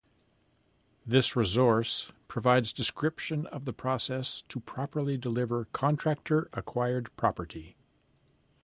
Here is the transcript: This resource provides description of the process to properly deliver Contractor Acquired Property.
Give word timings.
This 1.05 1.35
resource 1.35 2.11
provides 2.27 2.73
description 2.73 3.45
of 3.45 3.65
the 3.65 3.71
process 3.71 4.41
to 4.49 4.59
properly 4.59 5.15
deliver 5.15 5.65
Contractor 5.73 6.49
Acquired 6.53 7.15
Property. 7.17 7.75